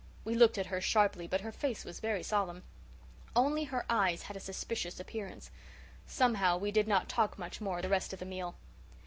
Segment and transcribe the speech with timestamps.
[0.25, 2.63] We looked at her sharply but her face was very solemn.
[3.35, 5.51] Only her eyes had a suspicious appearance.
[6.07, 8.55] Somehow, we did not talk much more the rest of the meal.